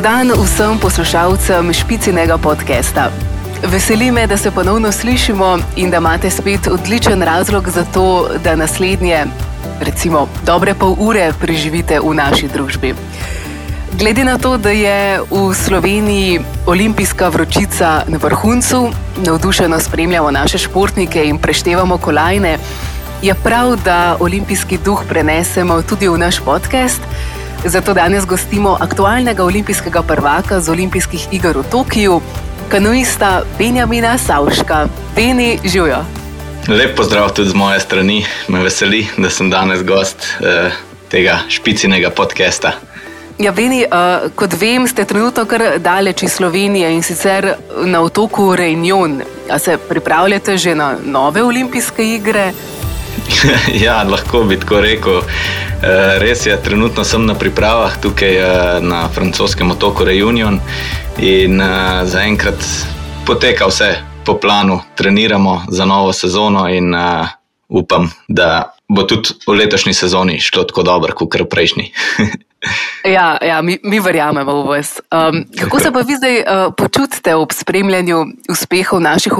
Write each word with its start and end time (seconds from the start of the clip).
Dan 0.00 0.32
vsem 0.32 0.78
poslušalcem 0.80 1.72
špicinega 1.72 2.38
podcasta. 2.38 3.10
Veseli 3.68 4.10
me, 4.10 4.26
da 4.26 4.36
se 4.36 4.50
ponovno 4.50 4.92
slišimo 4.92 5.58
in 5.76 5.90
da 5.90 5.96
imate 5.96 6.30
spet 6.30 6.66
odličen 6.66 7.22
razlog 7.22 7.68
za 7.68 7.84
to, 7.84 8.28
da 8.44 8.56
naslednje, 8.56 9.26
recimo, 9.80 10.28
dobre 10.46 10.74
pol 10.74 10.96
ure 10.98 11.32
preživite 11.40 12.00
v 12.00 12.14
naši 12.14 12.48
družbi. 12.48 12.94
Glede 13.98 14.24
na 14.24 14.38
to, 14.38 14.56
da 14.56 14.70
je 14.70 15.20
v 15.20 15.54
Sloveniji 15.54 16.40
olimpijska 16.66 17.28
vročica 17.28 18.02
na 18.08 18.18
vrhuncu, 18.22 18.88
navdušeno 19.26 19.80
spremljamo 19.80 20.30
naše 20.30 20.58
športnike 20.58 21.24
in 21.24 21.38
preštevamo 21.38 21.98
kolajne, 21.98 22.58
je 23.22 23.34
prav, 23.34 23.76
da 23.84 24.16
olimpijski 24.20 24.78
duh 24.84 25.04
prenesemo 25.08 25.82
tudi 25.82 26.08
v 26.08 26.18
naš 26.18 26.40
podcast. 26.40 27.00
Zato 27.64 27.94
danes 27.94 28.24
gostimo 28.26 28.76
aktualnega 28.80 29.44
olimpijskega 29.44 30.02
prvaka 30.02 30.60
z 30.60 30.68
olimpijskih 30.68 31.26
iger 31.32 31.58
v 31.58 31.62
Tokiu, 31.70 32.20
kanuista 32.68 33.42
Benjamina 33.58 34.18
Savška. 34.18 34.88
Beni, 35.14 35.58
živijo. 35.64 36.04
Lep 36.68 36.96
pozdrav 36.96 37.32
tudi 37.32 37.50
z 37.50 37.54
moje 37.54 37.80
strani. 37.80 38.24
Me 38.48 38.62
veseli, 38.62 39.06
da 39.16 39.30
sem 39.30 39.50
danes 39.50 39.82
gost 39.84 40.16
eh, 40.40 40.72
tega 41.08 41.38
špicinega 41.48 42.10
podcasta. 42.10 42.72
Ja, 43.38 43.52
Beni, 43.52 43.84
uh, 43.84 44.30
kot 44.34 44.52
vem, 44.60 44.88
ste 44.88 45.04
trenutno 45.04 45.44
kar 45.44 45.62
daleč 45.78 46.22
iz 46.22 46.32
Slovenije 46.32 46.90
in 46.92 47.02
sicer 47.02 47.54
na 47.84 48.00
otoku 48.00 48.56
Reunion. 48.56 49.22
A 49.50 49.58
se 49.58 49.78
pripravljate 49.88 50.56
že 50.56 50.74
na 50.74 50.96
nove 51.04 51.42
olimpijske 51.42 52.14
igre? 52.14 52.52
ja, 53.84 54.02
lahko 54.02 54.44
bi 54.44 54.58
tako 54.60 54.80
rekel. 54.80 55.22
Eh, 55.82 56.18
res 56.20 56.46
je, 56.46 56.56
trenutno 56.62 57.04
sem 57.04 57.24
na 57.26 57.34
pripravah 57.34 57.96
tukaj 58.02 58.36
eh, 58.36 58.80
na 58.80 59.08
francoskem 59.08 59.70
otoku 59.70 60.04
Reunion 60.04 60.60
in 61.18 61.60
eh, 61.60 62.04
zaenkrat 62.04 62.60
poteka 63.26 63.68
vse 63.70 63.94
po 64.24 64.36
planu, 64.36 64.80
treniramo 64.94 65.62
za 65.68 65.84
novo 65.84 66.12
sezono 66.12 66.68
in 66.68 66.94
upam, 67.68 68.10
da 68.28 68.74
bo 68.88 69.02
tudi 69.02 69.32
v 69.46 69.54
letošnji 69.54 69.94
sezoni 69.94 70.40
šlo 70.40 70.64
tako 70.64 70.82
dobro, 70.82 71.14
kot 71.14 71.40
v 71.40 71.48
prejšnji. 71.48 71.92
Ja, 73.04 73.38
ja 73.42 73.62
mi, 73.62 73.78
mi 73.82 74.00
verjamemo 74.00 74.52
v 74.62 74.66
vas. 74.68 75.00
Um, 75.08 75.44
kako 75.60 75.80
se 75.80 75.92
pa 75.92 76.00
vi 76.04 76.16
zdaj 76.16 76.36
uh, 76.36 76.72
počutite 76.76 77.34
ob 77.34 77.52
spremljanju 77.52 78.26
uspehov 78.48 79.00
naših, 79.00 79.32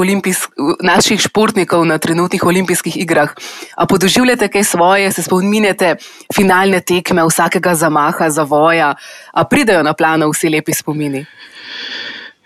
naših 0.81 1.21
športnikov 1.21 1.85
na 1.85 1.99
trenutnih 1.99 2.45
olimpijskih 2.45 2.97
igrah? 2.97 3.35
A 3.77 3.87
podoživljate 3.87 4.49
kaj 4.49 4.65
svoje, 4.65 5.13
se 5.13 5.23
spominjate 5.23 5.97
finalne 6.35 6.81
tekme, 6.81 7.25
vsakega 7.29 7.75
zamaha, 7.75 8.31
zavoja, 8.31 8.95
a 9.33 9.45
pridejo 9.45 9.83
na 9.83 9.93
plano 9.93 10.31
vsi 10.33 10.49
lepi 10.49 10.73
spomini? 10.73 11.27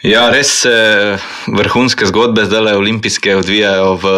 Ja, 0.03 0.27
res 0.31 0.51
se 0.67 0.75
vrhunske 1.47 2.07
zgodbe 2.11 2.45
zdaj 2.45 2.61
le 2.61 2.75
olimpijske 2.77 3.37
odvijajo 3.37 3.95
v. 4.03 4.17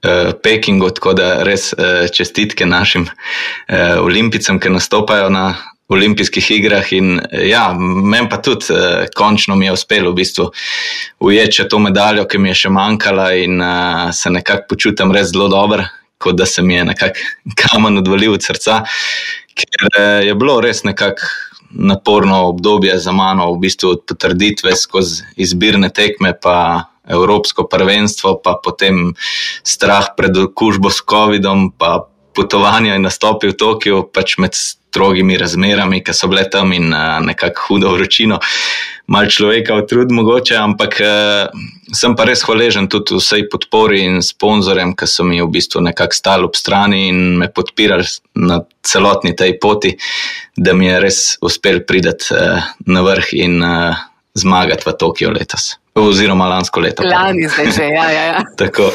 Uh, 0.00 0.32
Pekingu, 0.42 0.88
tako 0.96 1.12
da 1.12 1.42
res 1.44 1.74
uh, 1.76 2.06
čestitke 2.08 2.64
našim 2.64 3.02
uh, 3.04 3.98
olimpicem, 4.00 4.56
ki 4.56 4.70
nastopajo 4.72 5.26
na 5.28 5.42
olimpijskih 5.90 6.50
igrah. 6.50 6.92
In 6.92 7.18
ja, 7.46 7.70
meni 7.74 8.28
pa 8.30 8.40
tudi, 8.42 8.70
uh, 8.74 9.06
končno 9.16 9.56
mi 9.56 9.66
je 9.66 9.74
uspelo 9.74 10.12
v 10.12 10.20
bistvu 10.22 10.50
ujeti 11.20 11.68
to 11.68 11.78
medaljo, 11.78 12.26
ki 12.30 12.38
mi 12.38 12.52
je 12.52 12.60
še 12.64 12.74
manjkala, 12.74 13.32
in 13.34 13.60
uh, 13.60 14.08
se 14.14 14.30
nekako 14.30 14.70
počutim 14.74 15.12
res 15.14 15.32
zelo 15.32 15.48
dobro, 15.50 15.84
kot 16.20 16.38
da 16.38 16.46
se 16.46 16.62
mi 16.62 16.78
je 16.78 16.86
nekako 16.92 17.28
kamen 17.62 17.98
odvalil 18.02 18.38
od 18.38 18.46
srca, 18.46 18.82
ker 19.54 19.88
uh, 19.90 20.20
je 20.26 20.34
bilo 20.34 20.60
res 20.64 20.84
nekako. 20.86 21.36
Naporno 21.70 22.48
obdobje 22.48 22.96
za 22.98 23.12
mano, 23.14 23.44
v 23.54 23.60
bistvu 23.62 23.92
od 23.92 24.00
potrditve 24.10 24.72
skozi 24.74 25.22
izbirne 25.38 25.86
tekme, 25.94 26.32
pa 26.34 26.90
Evropsko 27.06 27.68
prvenstvo, 27.70 28.40
pa 28.42 28.56
potem 28.58 29.12
strah 29.62 30.08
pred 30.16 30.34
okužbo 30.34 30.90
s 30.90 30.98
COVID-om, 31.06 31.70
pa 31.78 32.10
potovanja 32.34 32.98
in 32.98 33.06
nastopi 33.06 33.50
v 33.50 33.56
Tokiu, 33.58 34.02
pač 34.10 34.34
med 34.42 34.58
strogimi 34.90 35.38
razmerami, 35.38 36.02
ki 36.04 36.14
so 36.14 36.28
bile 36.30 36.44
tam 36.50 36.74
in 36.74 36.90
uh, 36.90 37.20
nekako 37.22 37.68
hudo 37.68 37.92
vročino, 37.94 38.40
malo 39.10 39.30
človeka 39.30 39.78
utrud, 39.78 40.10
mogoče, 40.14 40.56
ampak 40.58 40.98
uh, 41.04 41.62
sem 41.94 42.16
pa 42.18 42.26
res 42.26 42.42
hvaležen 42.46 42.90
tudi 42.90 43.18
vsej 43.18 43.46
podpori 43.52 44.02
in 44.06 44.20
sponzorjem, 44.26 44.96
ki 44.98 45.08
so 45.10 45.26
mi 45.26 45.40
v 45.40 45.48
bistvu 45.54 45.84
nekako 45.86 46.18
stali 46.18 46.46
ob 46.50 46.58
strani 46.58 47.06
in 47.08 47.22
me 47.38 47.50
podpirali 47.54 48.06
na 48.42 48.60
celotni 48.86 49.34
tej 49.38 49.56
poti, 49.62 49.94
da 50.56 50.74
mi 50.74 50.90
je 50.90 51.00
res 51.06 51.20
uspel 51.46 51.84
priti 51.86 52.34
uh, 52.34 52.72
na 52.86 53.04
vrh 53.06 53.34
in 53.38 53.62
uh, 53.62 54.02
zmagati 54.34 54.86
v 54.86 54.96
Tokiu 54.98 55.30
letos. 55.34 55.76
Oziroma 55.94 56.46
lansko 56.48 56.80
leto. 56.80 57.06
Lani 57.06 57.48
zdaj 57.50 57.72
že, 57.76 57.86
ja, 57.94 58.10
ja. 58.10 58.24
ja. 58.34 58.42
Tako. 58.58 58.90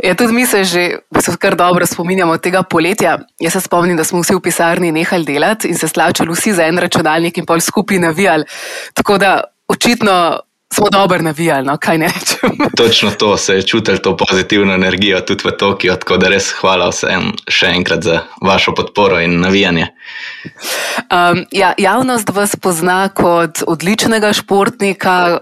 Ja, 0.00 0.14
tudi 0.14 0.32
mi 0.32 0.46
se 0.46 0.64
že 0.64 0.98
kar 1.38 1.56
dobro 1.56 1.86
spominjamo 1.86 2.38
tega 2.38 2.62
poletja. 2.62 3.18
Jaz 3.40 3.52
se 3.52 3.60
spomnim, 3.60 3.96
da 3.96 4.04
smo 4.04 4.22
vsi 4.22 4.34
v 4.34 4.40
pisarni 4.40 4.92
nehali 4.92 5.24
delati 5.24 5.68
in 5.68 5.78
se 5.78 5.88
slačali 5.88 6.32
vsi 6.32 6.52
za 6.52 6.66
en 6.66 6.78
računalnik 6.78 7.38
in 7.38 7.46
pol 7.46 7.60
skupaj 7.60 7.98
navijali. 7.98 8.44
Tako 8.94 9.18
da 9.18 9.40
očitno 9.68 10.40
smo 10.72 10.90
dobro 10.90 11.18
navijali, 11.22 11.66
no, 11.66 11.76
kaj 11.76 11.98
ne 11.98 12.06
rečem. 12.06 12.58
Točno 12.76 13.10
to 13.10 13.36
se 13.36 13.54
je 13.54 13.66
čutilo, 13.66 13.98
to 13.98 14.16
pozitivno 14.16 14.74
energijo 14.74 15.20
tudi 15.20 15.42
v 15.44 15.50
Tokiu. 15.50 15.96
Tako 15.96 16.16
da 16.16 16.28
res 16.28 16.50
hvala 16.60 16.88
vsem 16.88 17.32
še 17.48 17.72
enkrat 17.76 18.02
za 18.02 18.20
vašo 18.42 18.74
podporo 18.74 19.20
in 19.20 19.40
navijanje. 19.40 19.86
Um, 21.12 21.44
ja, 21.50 21.72
javnost 21.78 22.30
vas 22.30 22.56
pozna 22.56 23.08
kot 23.08 23.62
odličnega 23.66 24.32
športnika, 24.32 25.38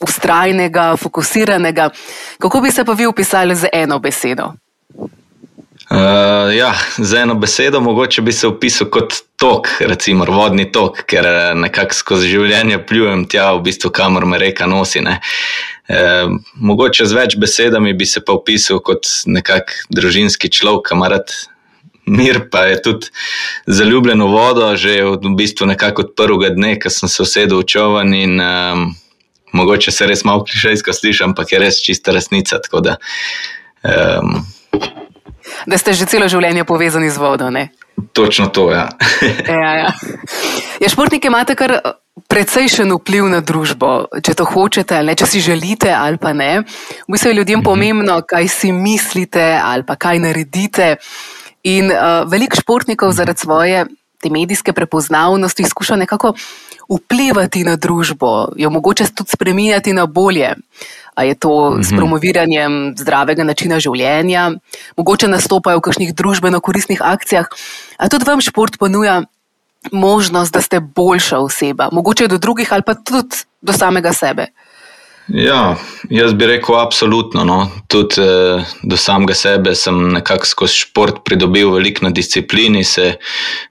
ustrajnega, 0.00 0.96
fokusiranega. 0.96 1.90
Kako 2.38 2.60
bi 2.60 2.70
se 2.70 2.84
pa 2.84 2.92
vi 2.92 3.06
opisali 3.06 3.56
z 3.56 3.68
eno 3.72 3.98
besedo? 3.98 4.52
Uh, 5.90 6.56
ja, 6.56 6.72
z 6.98 7.14
eno 7.14 7.34
besedo, 7.34 7.80
mogoče 7.80 8.22
bi 8.22 8.32
se 8.32 8.46
opisal 8.48 8.88
kot 8.88 9.14
tok, 9.36 9.68
recimo 9.80 10.24
vodni 10.24 10.64
tok, 10.72 11.02
ker 11.04 11.26
eh, 11.28 11.40
nekako 11.60 11.94
skozi 11.94 12.30
življenje 12.32 12.78
pljujem 12.88 13.26
tja, 13.28 13.50
v 13.52 13.66
bistvu 13.66 13.90
kamor 13.92 14.24
me 14.24 14.38
reka 14.40 14.64
nosi. 14.70 15.02
Uh, 15.04 16.38
mogoče 16.56 17.04
z 17.04 17.18
več 17.18 17.36
besedami 17.36 17.92
bi 17.92 18.08
se 18.08 18.22
pa 18.24 18.32
opisal 18.32 18.80
kot 18.80 19.10
nekak 19.28 19.74
družinski 19.92 20.48
človek, 20.48 20.88
kamarat. 20.88 21.36
Mir 22.08 22.42
pa 22.52 22.66
je 22.68 22.80
tudi 22.84 23.12
zaljubljen 23.68 24.20
v 24.24 24.28
vodo, 24.28 24.72
že 24.76 24.98
od, 25.04 25.24
v 25.24 25.36
bistvu 25.36 25.68
nekako 25.68 26.04
od 26.04 26.10
prvega 26.16 26.52
dne, 26.52 26.74
ko 26.80 26.92
sem 26.92 27.08
se 27.08 27.24
usedel 27.24 27.60
v 27.60 27.68
čovn. 27.68 28.16
In 28.16 28.40
um, 28.40 28.88
mogoče 29.56 29.92
se 29.92 30.08
res 30.08 30.24
malo 30.24 30.44
klišejsko 30.48 30.96
slišim, 30.96 31.32
ampak 31.32 31.52
je 31.52 31.60
res 31.60 31.80
čista 31.84 32.12
resnica. 32.16 32.60
Da, 32.60 32.98
um, 33.84 34.44
da 35.66 35.78
ste 35.78 35.92
že 35.92 36.06
celo 36.06 36.28
življenje 36.28 36.64
povezani 36.64 37.10
z 37.10 37.18
vodo. 37.18 37.50
Ne? 37.50 37.68
Točno 38.12 38.46
to, 38.46 38.70
ja. 38.72 38.88
ja, 39.48 39.72
ja. 39.84 39.92
ja 40.80 40.88
športniki 40.88 41.30
imate 41.30 41.54
kar 41.54 41.78
precejšen 42.30 42.92
vpliv 42.94 43.26
na 43.30 43.40
družbo, 43.44 44.06
če 44.22 44.34
to 44.38 44.46
hočete, 44.48 45.02
ne, 45.02 45.16
če 45.18 45.26
si 45.28 45.42
želite 45.44 45.90
ali 45.94 46.18
pa 46.18 46.32
ne. 46.32 46.62
V 47.06 47.14
bistvu 47.14 47.32
je 47.32 47.38
ljudem 47.40 47.60
mhm. 47.60 47.66
pomembno, 47.66 48.20
kaj 48.26 48.48
si 48.48 48.72
mislite 48.72 49.54
ali 49.58 49.86
pa 49.86 49.96
kaj 49.96 50.22
naredite. 50.22 50.96
In 51.64 51.88
uh, 51.88 52.28
veliko 52.28 52.60
športnikov 52.60 53.14
zaradi 53.16 53.40
svoje 53.40 53.86
te 54.20 54.30
medijske 54.30 54.72
prepoznavnosti 54.72 55.64
skuša 55.64 55.96
nekako 55.96 56.34
vplivati 56.88 57.64
na 57.64 57.76
družbo, 57.76 58.52
jo 58.56 58.70
mogoče 58.70 59.06
tudi 59.16 59.30
spremenjati 59.32 59.92
na 59.92 60.06
bolje. 60.06 60.54
A 61.14 61.24
je 61.24 61.34
to 61.34 61.70
mm 61.70 61.74
-hmm. 61.74 61.82
s 61.82 61.90
mhm. 61.90 61.96
promoviranjem 61.96 62.94
zdravega 62.98 63.44
načina 63.44 63.80
življenja, 63.80 64.52
mogoče 64.96 65.28
nastopajo 65.28 65.78
v 65.78 65.80
kakšnih 65.80 66.14
družbeno 66.14 66.60
koristnih 66.60 67.02
akcijah, 67.02 67.46
a 67.98 68.08
tudi 68.08 68.24
vam 68.24 68.40
šport 68.40 68.78
ponuja 68.78 69.22
možnost, 69.92 70.52
da 70.52 70.60
ste 70.60 70.80
boljša 70.80 71.38
oseba, 71.38 71.88
mogoče 71.92 72.28
do 72.28 72.38
drugih 72.38 72.72
ali 72.72 72.82
pa 72.82 72.94
tudi 72.94 73.36
do 73.60 73.72
samega 73.72 74.12
sebe. 74.12 74.46
Ja, 75.28 75.76
jaz 76.10 76.34
bi 76.34 76.46
rekel, 76.46 76.76
absolutno. 76.76 77.44
No. 77.44 77.70
Tudi 77.88 78.20
eh, 78.20 78.64
do 78.82 78.96
samega 78.96 79.34
sebe 79.34 79.74
sem 79.74 80.12
nekako 80.12 80.46
skozi 80.46 80.74
šport 80.84 81.22
pridobil 81.24 81.70
veliko 81.72 82.04
na 82.04 82.10
disciplini, 82.10 82.84
se 82.84 83.14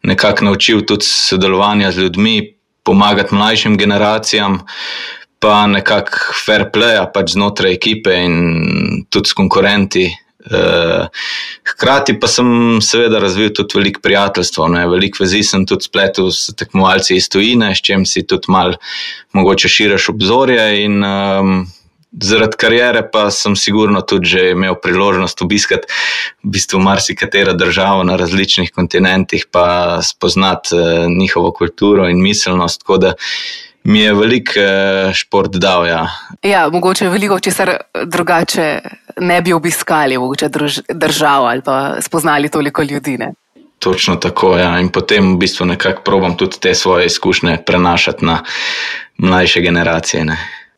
nekako 0.03 0.45
naučil 0.45 0.81
tudi 0.81 1.05
sodelovanja 1.05 1.91
z 1.91 1.97
ljudmi, 1.97 2.55
pomagati 2.83 3.35
mlajšim 3.35 3.77
generacijam, 3.77 4.59
pa 5.43 5.67
nekako 5.67 6.33
fair 6.45 6.67
play, 6.71 6.99
pač 7.13 7.35
znotraj 7.35 7.75
ekipe 7.75 8.15
in 8.15 8.35
tudi 9.11 9.31
s 9.31 9.35
konkurenti. 9.35 10.07
Uh, 10.43 11.07
hkrati 11.63 12.17
pa 12.19 12.27
sem 12.27 12.81
seveda 12.83 13.21
razvil 13.23 13.53
tudi 13.55 13.77
veliko 13.77 14.01
prijateljstva, 14.03 14.67
veliko 14.91 15.21
vezi 15.23 15.39
sem 15.47 15.63
tudi 15.67 15.87
spletel 15.87 16.27
s 16.35 16.51
tekmovalci 16.59 17.15
iz 17.15 17.29
tujine, 17.31 17.69
s 17.71 17.83
čim 17.83 18.03
si 18.07 18.25
tudi 18.27 18.51
malo 18.51 18.75
mogoče 19.35 19.71
širiš 19.71 20.09
obzorje. 20.11 20.65
In, 20.83 20.99
um, 21.03 21.63
zaradi 22.21 22.59
karijere 22.59 23.05
pa 23.11 23.29
sem 23.31 23.55
sigurno 23.55 24.03
tudi 24.05 24.33
že 24.35 24.49
imel 24.51 24.75
priložnost 24.83 25.41
obiskati 25.41 25.87
v 26.43 26.51
bistvu 26.55 26.79
marsikatero 26.83 27.55
državo 27.55 28.03
na 28.03 28.19
različnih 28.19 28.71
kontinentih, 28.75 29.47
pa 29.51 30.01
spoznati 30.03 30.75
uh, 30.75 31.07
njihovo 31.07 31.51
kulturo 31.51 32.09
in 32.09 32.21
miselnost. 32.21 32.83
Tako 32.83 32.97
da 32.97 33.13
mi 33.83 33.99
je 33.99 34.13
veliko 34.13 34.51
uh, 34.59 35.13
šport 35.13 35.55
dal. 35.55 35.87
Ja. 35.87 36.07
ja, 36.43 36.69
mogoče 36.69 37.09
veliko 37.09 37.39
česar 37.39 37.77
drugače 38.05 38.79
ne 39.17 39.41
bi 39.41 39.53
obiskali, 39.53 40.17
mogoče 40.17 40.49
druž, 40.49 40.79
državo 40.89 41.45
ali 41.45 41.61
pa 41.61 41.95
spoznali 42.01 42.49
toliko 42.49 42.83
ljudi. 42.83 43.17
Ne? 43.17 43.33
Točno 43.79 44.15
tako. 44.15 44.57
Ja. 44.57 44.79
In 44.79 44.89
potem 44.89 45.35
v 45.35 45.37
bistvu 45.37 45.65
nekako 45.65 46.01
probam 46.01 46.37
tudi 46.37 46.59
te 46.59 46.75
svoje 46.75 47.05
izkušnje 47.05 47.57
prenašati 47.65 48.25
na 48.25 48.43
mlajše 49.17 49.61
generacije. 49.61 50.25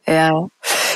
Ja. 0.08 0.32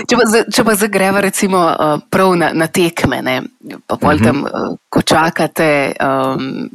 Če 0.10 0.16
pa, 0.16 0.44
če 0.54 0.64
pa 0.64 0.76
zdaj 0.76 0.90
greva 0.90 1.22
recimo 1.22 1.62
uh, 1.66 2.02
prav 2.10 2.36
na, 2.38 2.52
na 2.54 2.68
tekme, 2.68 3.22
ne? 3.22 3.42
pa 3.88 3.98
pol 3.98 4.16
uh 4.16 4.22
-huh. 4.22 4.24
tam, 4.24 4.44
uh, 4.44 4.78
ko 4.90 5.02
čakate 5.02 5.94
um, 6.02 6.70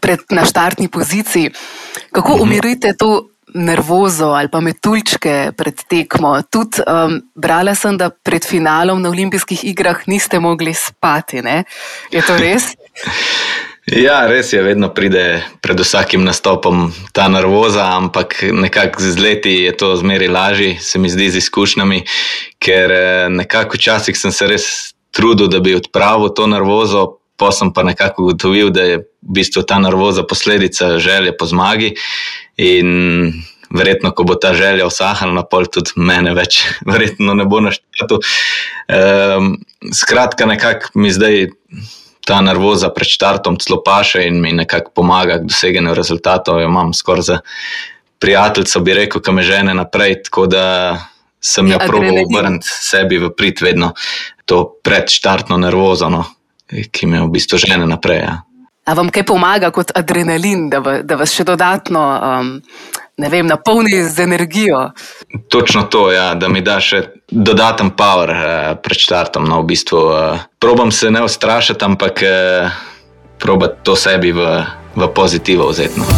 pred, 0.00 0.18
na 0.30 0.44
štartni 0.44 0.88
poziciji, 0.88 1.50
kako 2.12 2.32
mhm. 2.32 2.38
-huh. 2.38 2.42
umirite 2.42 2.92
to 2.98 3.28
nervozo 3.54 4.32
ali 4.36 4.48
pa 4.48 4.60
metuljčke 4.60 5.52
pred 5.56 5.84
tekmo? 5.88 6.34
Tudi 6.50 6.84
um, 6.84 7.20
brala 7.34 7.74
sem, 7.74 7.96
da 7.98 8.10
pred 8.10 8.46
finalom 8.46 9.02
na 9.02 9.10
olimpijskih 9.10 9.64
igrah 9.64 10.04
niste 10.06 10.40
mogli 10.40 10.74
spati. 10.74 11.42
Ne? 11.42 11.64
Je 12.10 12.22
to 12.22 12.36
res? 12.36 12.72
Ja, 13.88 14.26
res 14.28 14.50
je, 14.52 14.60
vedno 14.60 14.90
pride 14.92 15.40
pred 15.64 15.78
vsakim 15.80 16.20
nastopom 16.26 16.90
ta 17.16 17.24
nervoza, 17.32 17.86
ampak 17.96 18.36
nekako 18.52 19.00
z 19.00 19.16
leti 19.16 19.54
je 19.64 19.72
to 19.80 19.94
zmeri 19.96 20.28
lažje, 20.28 20.74
se 20.80 20.98
mi 21.00 21.08
zdi 21.08 21.30
z 21.32 21.40
izkušnjami, 21.40 22.02
ker 22.60 22.92
eh, 22.92 23.28
nekako 23.32 23.80
včasih 23.80 24.18
sem 24.18 24.32
se 24.32 24.50
res 24.50 24.66
trudil, 25.10 25.48
da 25.48 25.62
bi 25.64 25.72
odpravil 25.78 26.28
to 26.36 26.46
nervozo, 26.46 27.06
pa 27.40 27.48
sem 27.54 27.72
pa 27.72 27.86
nekako 27.86 28.26
ugotovil, 28.26 28.68
da 28.74 28.84
je 28.84 28.98
v 29.00 29.38
bistvu 29.40 29.62
ta 29.62 29.78
nervoza 29.80 30.26
posledica 30.26 30.98
želje 30.98 31.32
po 31.38 31.46
zmagi. 31.46 31.94
In 32.58 33.32
verjetno, 33.70 34.10
ko 34.16 34.24
bo 34.24 34.34
ta 34.34 34.54
želja 34.56 34.86
usahnila, 34.88 35.44
pol 35.46 35.68
tudi 35.70 35.94
mene 36.00 36.34
več, 36.36 36.62
verjetno 36.90 37.36
ne 37.38 37.46
bo 37.48 37.60
naštel. 37.64 38.20
Um, 38.88 39.54
skratka, 39.94 40.48
nekako 40.48 40.94
mi 40.98 41.12
zdaj 41.14 41.50
ta 42.28 42.40
nervoza 42.44 42.90
pred 42.92 43.08
štartom 43.08 43.56
celo 43.62 43.80
paše 43.84 44.26
in 44.28 44.40
mi 44.42 44.52
nekako 44.52 44.92
pomaga 45.00 45.38
k 45.40 45.48
doseganju 45.48 45.94
rezultatov. 45.96 46.60
Jo 46.60 46.68
imam 46.68 46.92
skoraj 46.92 47.24
za 47.30 47.38
prijateljico, 48.20 48.82
bi 48.84 48.96
rekel, 48.98 49.22
ki 49.24 49.32
me 49.32 49.44
žene 49.46 49.74
naprej. 49.74 50.18
Tako 50.28 50.46
da 50.52 50.64
sem 51.40 51.70
jo 51.70 51.78
proval 51.86 52.24
obrniti 52.24 52.68
sebi 52.68 53.20
v 53.22 53.30
prid, 53.32 53.62
vedno 53.62 53.92
to 54.48 54.64
predštartno 54.84 55.56
nervozo, 55.60 56.08
no, 56.10 56.24
ki 56.68 57.06
me 57.06 57.22
v 57.22 57.30
bistvu 57.32 57.60
žene 57.62 57.86
naprej. 57.88 58.20
Ja. 58.24 58.34
A 58.88 58.94
vam 58.96 59.10
kaj 59.12 59.26
pomaga 59.28 59.68
kot 59.70 59.90
adrenalin, 59.94 60.70
da, 60.72 60.78
v, 60.80 61.02
da 61.04 61.18
vas 61.20 61.34
še 61.36 61.44
dodatno 61.44 62.00
um, 62.00 62.54
vem, 63.20 63.44
napolni 63.44 64.00
z 64.00 64.24
energijo? 64.24 64.78
Točno 65.52 65.82
to, 65.92 66.06
ja, 66.12 66.30
da 66.34 66.48
mi 66.48 66.62
da 66.64 66.78
še 66.80 67.02
dodaten 67.28 67.92
power 67.98 68.32
uh, 68.32 68.46
pred 68.80 68.96
štartom. 68.96 69.44
No, 69.44 69.60
v 69.60 69.74
bistvu, 69.74 70.00
uh, 70.08 70.46
probam 70.56 70.88
se 70.88 71.12
ne 71.12 71.20
ustrašiti, 71.20 71.84
ampak 71.84 72.24
uh, 72.24 72.72
probati 73.36 73.84
to 73.84 73.92
sebi 73.92 74.32
v, 74.32 74.48
v 74.96 75.12
pozitivo 75.12 75.68
vzeti. 75.68 76.00
No. 76.00 76.08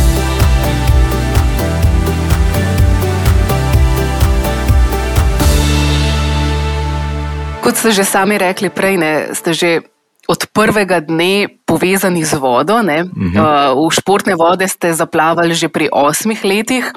Kot 7.66 7.82
ste 7.82 7.90
že 7.90 8.06
sami 8.06 8.38
rekli, 8.38 8.70
prej 8.70 8.94
ne, 8.94 9.12
ste 9.34 9.58
že 9.58 9.89
od 10.30 10.46
prvega 10.54 11.00
dne 11.02 11.50
povezani 11.66 12.22
z 12.24 12.38
vodo. 12.38 12.78
Uh 12.78 12.86
-huh. 12.86 13.74
uh, 13.74 13.74
v 13.74 13.90
športne 13.90 14.34
vode 14.38 14.68
ste 14.68 14.94
zaplavali 14.94 15.54
že 15.54 15.68
pri 15.68 15.88
osmih 15.92 16.44
letih, 16.44 16.92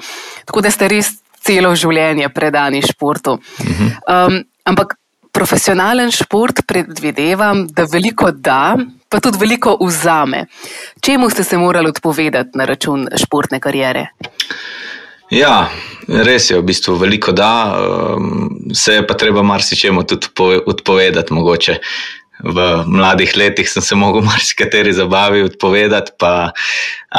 tako 0.46 0.60
da 0.60 0.70
ste 0.70 0.88
res 0.88 1.18
celo 1.42 1.74
življenje 1.74 2.28
predani 2.28 2.82
športu. 2.82 3.32
Uh 3.32 3.66
-huh. 3.66 3.90
um, 4.06 4.44
ampak 4.64 4.94
profesionalen 5.32 6.10
šport 6.14 6.62
predvidevam, 6.66 7.66
da 7.66 7.84
veliko 7.92 8.30
da, 8.30 8.76
pa 9.08 9.20
tudi 9.20 9.38
veliko 9.38 9.76
vzame. 9.80 10.46
Čemu 11.00 11.30
ste 11.30 11.44
se 11.44 11.58
morali 11.58 11.88
odpovedati 11.88 12.50
na 12.54 12.64
račun 12.64 13.08
športne 13.16 13.60
karijere? 13.60 14.06
Ja, 15.30 15.68
res 16.08 16.50
je, 16.50 16.58
v 16.58 16.62
bistvu 16.62 16.94
veliko 16.94 17.32
da, 17.32 17.74
se 18.74 18.94
je 18.94 19.06
pa 19.06 19.14
treba 19.14 19.42
marsičemu 19.42 20.04
tudi 20.06 20.26
odpovedati, 20.66 21.32
mogoče 21.32 21.78
v 22.44 22.84
mladih 22.86 23.32
letih 23.36 23.68
sem 23.70 23.82
se 23.82 23.96
mogel 23.96 24.22
marsikateri 24.30 24.92
zabavi 24.92 25.42
odpovedati, 25.42 26.12
pa, 26.18 26.52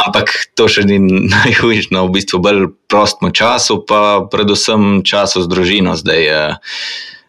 ampak 0.05 0.31
to 0.55 0.69
še 0.69 0.85
ni 0.85 0.99
najhujše, 1.35 1.91
no, 1.95 2.05
v 2.07 2.19
bistvu 2.19 2.41
bolj 2.43 2.67
prostemu 2.91 3.33
času, 3.33 3.81
pa 3.87 4.25
predvsem 4.31 5.01
času 5.05 5.45
z 5.45 5.51
družino 5.51 5.95
zdaj. 5.97 6.21
Eh, 6.21 6.55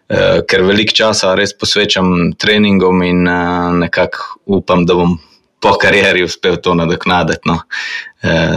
eh, 0.06 0.40
ker 0.46 0.62
veliko 0.62 0.94
časa 0.94 1.34
res 1.34 1.56
posvečam 1.56 2.36
treningom 2.38 3.02
in 3.02 3.24
eh, 3.26 3.70
nekako 3.86 4.60
upam, 4.60 4.84
da 4.86 4.94
bom 4.94 5.16
po 5.56 5.72
karieri 5.80 6.22
uspel 6.22 6.60
to 6.62 6.76
nadoknaditi, 6.76 7.48
no, 7.48 7.62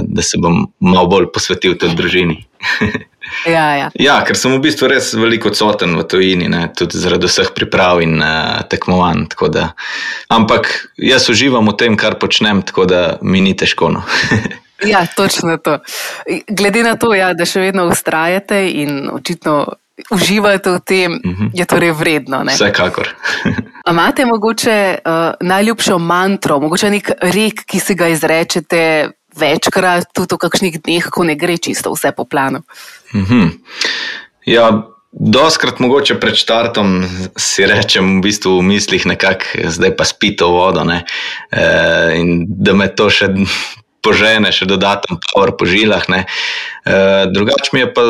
da 0.04 0.22
se 0.22 0.38
bom 0.38 0.66
malo 0.84 1.08
bolj 1.10 1.30
posvetil 1.34 1.78
tudi 1.80 1.96
družini. 1.96 2.36
Ja, 3.46 3.66
ja. 3.76 3.88
ja, 3.94 4.16
ker 4.28 4.38
sem 4.38 4.54
v 4.54 4.62
bistvu 4.64 4.90
res 4.92 5.12
veliko 5.18 5.52
odsoten 5.54 5.96
v 5.98 6.06
tujini, 6.10 6.50
ne, 6.52 6.68
tudi 6.76 7.00
zaradi 7.00 7.30
vseh 7.30 7.52
priprav 7.56 8.02
in 8.04 8.20
uh, 8.20 8.62
tekmovanj. 8.70 9.28
Ampak 10.30 10.72
jaz 10.98 11.30
uživam 11.30 11.70
v 11.72 11.76
tem, 11.80 11.98
kar 12.00 12.20
počnem, 12.20 12.62
tako 12.62 12.86
da 12.90 13.04
mi 13.22 13.42
ni 13.42 13.56
težko. 13.58 13.92
No. 13.94 14.04
ja, 14.94 15.06
točno 15.16 15.58
to. 15.58 15.80
Glede 16.48 16.84
na 16.84 16.96
to, 16.96 17.14
ja, 17.14 17.34
da 17.34 17.48
še 17.48 17.70
vedno 17.70 17.88
ustrajate 17.90 18.66
in 18.70 19.10
očitno 19.12 19.66
uživate 20.12 20.72
v 20.72 20.80
tem, 20.80 21.12
uh 21.12 21.32
mhm. 21.32 21.46
-huh. 21.46 21.52
je 21.54 21.66
torej 21.66 21.92
vredno. 21.92 22.44
Ne? 22.44 22.54
Vsekakor. 22.54 23.10
Imate 23.92 24.26
mogoče 24.26 24.98
uh, 25.06 25.12
najljubšo 25.42 25.98
mantro, 25.98 26.60
mogoče 26.60 26.90
nek 26.90 27.12
rek, 27.22 27.66
ki 27.66 27.80
si 27.80 27.96
ga 27.96 28.08
izrečete 28.08 29.12
večkrat, 29.36 30.10
tudi 30.14 30.36
v 30.36 30.42
kakšnih 30.42 30.80
dneh, 30.82 31.10
ko 31.10 31.24
ne 31.24 31.36
gre 31.36 31.58
čisto 31.58 31.94
vse 31.94 32.12
po 32.16 32.26
planu. 32.26 32.64
Mm 33.14 33.26
-hmm. 33.26 33.52
Ja, 34.46 34.84
doskrat 35.12 35.80
mogoče 35.80 36.20
pred 36.20 36.36
štartom 36.36 37.04
si 37.38 37.66
rečem, 37.66 38.20
v 38.20 38.24
bistvu 38.24 38.60
v 38.60 38.64
mislih 38.64 39.06
nekako, 39.06 39.70
zdaj 39.70 39.96
pa 39.98 40.06
spito 40.06 40.50
vodo. 40.50 40.86
E, 40.92 41.02
in 42.16 42.46
da 42.48 42.74
me 42.74 42.88
to 42.88 43.10
še 43.10 43.30
požene, 44.02 44.52
še 44.52 44.66
dodaten 44.66 45.18
por 45.34 45.58
po 45.58 45.66
žilah. 45.66 46.06
E, 46.10 46.26
drugač 47.34 47.74
mi 47.74 47.80
je 47.80 47.94
pa 47.94 48.02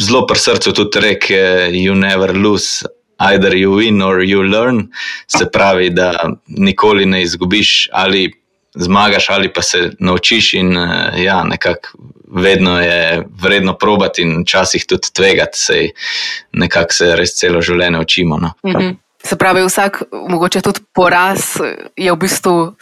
zelo 0.00 0.26
pri 0.26 0.38
srcu 0.38 0.72
tudi 0.72 1.00
rek, 1.00 1.30
you 1.72 1.94
never 1.94 2.36
lose. 2.36 2.84
Either 3.20 3.50
you 3.50 3.74
win 3.74 3.98
or 4.02 4.22
you 4.22 4.42
learn, 4.42 4.92
se 5.26 5.50
pravi, 5.50 5.90
da 5.90 6.12
nikoli 6.46 7.06
ne 7.06 7.22
izgubiš 7.22 7.88
ali 7.92 8.30
zmagaš 8.74 9.30
ali 9.30 9.52
pa 9.52 9.62
se 9.62 9.90
naučiš, 9.98 10.54
in 10.54 10.76
uh, 10.76 10.88
ja, 11.16 11.44
nekako 11.44 11.88
vedno 12.34 12.80
je 12.80 13.26
vredno 13.42 13.74
probati 13.74 14.22
in 14.22 14.42
včasih 14.42 14.84
tudi 14.88 15.08
tvegati, 15.12 15.58
sej 15.58 15.90
nekako 16.52 16.92
se 16.92 17.16
res 17.16 17.34
celo 17.38 17.62
življenje 17.62 17.98
učimo. 17.98 18.38
No. 18.38 18.52
Mm 18.66 18.70
-hmm. 18.70 18.96
Se 19.24 19.36
pravi, 19.36 19.64
vsak, 19.66 20.02
mogoče 20.28 20.60
tudi 20.60 20.80
poraz, 20.94 21.40
je 21.96 22.12
v 22.12 22.16
bistvu. 22.16 22.74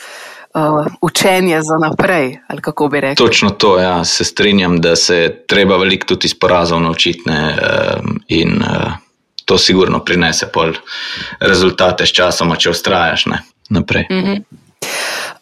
Uh, 0.57 0.87
učenje 1.03 1.61
za 1.63 1.77
naprej, 1.89 2.39
ali 2.49 2.63
kako 2.63 2.89
bi 2.89 3.01
rekel. 3.01 3.27
Točno 3.27 3.51
to, 3.51 3.79
ja, 3.79 4.05
se 4.05 4.25
strinjam, 4.25 4.81
da 4.81 4.97
se 4.97 5.43
treba 5.47 5.77
veliko 5.77 6.07
tudi 6.07 6.27
iz 6.27 6.39
porazov 6.39 6.81
naučiti, 6.81 7.23
ne, 7.27 7.57
um, 8.01 8.21
in 8.29 8.63
uh, 8.63 8.93
to 9.45 9.59
sigurno 9.59 10.05
prinese 10.05 10.49
pol 10.53 10.73
rezultate 11.41 12.07
s 12.07 12.13
časom, 12.13 12.57
če 12.57 12.71
ustrajaš 12.71 13.27
ne, 13.27 13.43
naprej. 13.69 14.07
Mm 14.11 14.25
-hmm. 14.25 14.43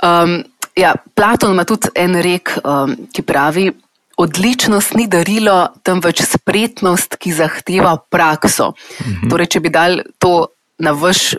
Um, 0.02 0.42
ja, 0.76 0.94
Platon 1.14 1.52
ima 1.52 1.64
tudi 1.64 1.88
en 1.94 2.18
rek, 2.22 2.56
um, 2.64 2.94
ki 3.12 3.22
pravi: 3.22 3.70
Odličnost 4.16 4.94
ni 4.94 5.08
darilo, 5.10 5.72
temveč 5.82 6.22
spretnost, 6.22 7.16
ki 7.18 7.32
zahteva 7.34 7.96
prakso. 8.10 8.72
Mhm. 9.00 9.30
Torej, 9.30 9.50
če 9.56 9.60
bi 9.60 9.74
dal 9.74 10.02
to 10.18 10.46
na 10.78 10.92
vaš 10.92 11.34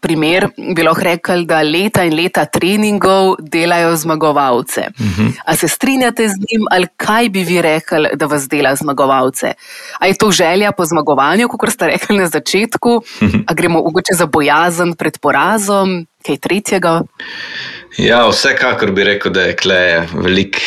primer, 0.00 0.48
bi 0.56 0.82
lahko 0.82 1.04
rekel, 1.04 1.44
da 1.48 1.60
leta 1.62 2.04
in 2.08 2.14
leta 2.16 2.44
treningov 2.44 3.36
delajo 3.40 3.94
zmagovalce. 3.96 4.88
Mhm. 5.00 5.28
A 5.44 5.56
se 5.56 5.68
strinjate 5.68 6.28
z 6.28 6.36
njim, 6.38 6.66
ali 6.70 6.86
kaj 6.96 7.28
bi 7.28 7.44
vi 7.44 7.62
rekli, 7.62 8.08
da 8.14 8.26
vas 8.26 8.48
dela 8.48 8.74
zmagovalce? 8.76 9.52
A 9.98 10.06
je 10.06 10.14
to 10.14 10.30
želja 10.30 10.72
po 10.72 10.84
zmagovanju, 10.84 11.48
kot 11.48 11.70
ste 11.70 11.86
rekli 11.86 12.18
na 12.18 12.28
začetku, 12.28 13.02
mhm. 13.22 13.38
a 13.46 13.54
gremo 13.54 13.82
mogoče 13.82 14.14
za 14.14 14.26
bojazen 14.26 14.94
pred 14.94 15.18
porazom, 15.18 16.06
kaj 16.26 16.36
tretjega? 16.36 17.02
Ja, 17.98 18.28
vsekakor 18.28 18.90
bi 18.92 19.04
rekel, 19.04 19.32
da 19.32 19.40
je 19.40 19.56
kle 19.56 20.06
velik 20.12 20.60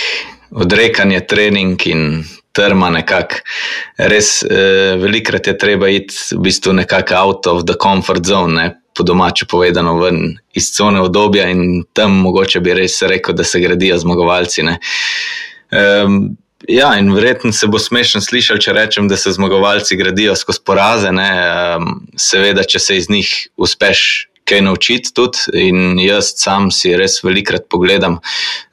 odrekanje, 0.51 1.19
trening 1.27 1.87
in 1.87 2.23
trma 2.53 2.89
nekako. 2.93 3.41
Res 3.97 4.43
eh, 4.43 4.93
velikrat 5.01 5.47
je 5.47 5.57
treba 5.57 5.89
iti 5.89 6.15
v 6.35 6.43
bistvu 6.45 6.73
nekako 6.73 7.15
out 7.17 7.47
of 7.47 7.65
the 7.65 7.77
comfort 7.81 8.25
zone, 8.25 8.53
ne? 8.53 8.82
Po 8.95 9.03
domaču 9.03 9.47
povedano, 9.49 9.97
ven 9.99 10.37
iz 10.53 10.71
cone 10.75 11.01
obdobja 11.01 11.49
in 11.49 11.83
tam 11.93 12.19
mogoče 12.21 12.59
bi 12.59 12.73
res 12.77 13.01
rekel, 13.01 13.35
da 13.35 13.43
se 13.43 13.59
gradijo 13.59 13.97
zmagovalci. 13.97 14.65
Um, 15.73 16.37
Ja, 16.67 16.93
in 16.95 17.09
verjetno 17.11 17.51
se 17.51 17.67
bo 17.67 17.79
smešno 17.79 18.21
slišati, 18.23 18.61
če 18.63 18.73
rečem, 18.73 19.07
da 19.11 19.17
se 19.19 19.33
zmagovalci 19.35 19.97
gradijo 19.99 20.35
skozi 20.35 20.61
poraze. 20.65 21.11
Ne? 21.11 21.27
Seveda, 22.15 22.63
če 22.63 22.79
se 22.79 22.97
iz 22.97 23.09
njih 23.11 23.31
uspeš 23.59 24.29
kaj 24.45 24.61
naučiti 24.65 25.13
tudi. 25.13 25.37
In 25.53 25.99
jaz 25.99 26.33
sam 26.39 26.71
si 26.71 26.93
res 26.97 27.19
velikrat 27.23 27.67
pogledam 27.69 28.19